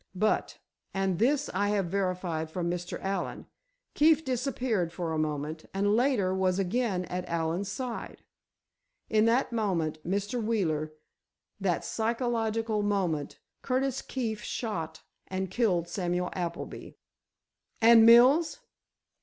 [0.15, 2.99] But—and this I have verified from Mr.
[3.03, 3.45] Allen,
[3.93, 8.23] Keefe disappeared for a moment, and, later was again at Allen's side.
[9.11, 10.43] In that moment—Mr.
[10.43, 10.91] Wheeler,
[11.59, 16.93] that psychological moment, Curtis Keefe shot and killed Samuel Appleby."
[17.79, 18.59] "And Mills?"